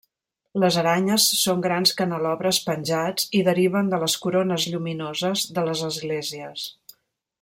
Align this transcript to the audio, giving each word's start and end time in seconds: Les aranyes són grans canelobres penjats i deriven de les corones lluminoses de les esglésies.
Les 0.61 0.77
aranyes 0.83 1.25
són 1.41 1.59
grans 1.65 1.91
canelobres 1.99 2.59
penjats 2.69 3.27
i 3.41 3.43
deriven 3.49 3.93
de 3.93 4.01
les 4.05 4.17
corones 4.25 4.67
lluminoses 4.73 5.45
de 5.59 5.67
les 5.69 5.85
esglésies. 5.91 6.65